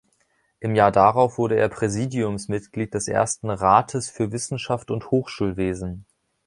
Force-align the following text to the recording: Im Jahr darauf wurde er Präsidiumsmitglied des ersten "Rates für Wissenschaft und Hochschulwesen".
Im 0.61 0.73
Jahr 0.73 0.91
darauf 0.91 1.37
wurde 1.37 1.57
er 1.59 1.69
Präsidiumsmitglied 1.69 2.91
des 2.95 3.07
ersten 3.07 3.51
"Rates 3.51 4.09
für 4.09 4.31
Wissenschaft 4.31 4.89
und 4.89 5.11
Hochschulwesen". 5.11 6.07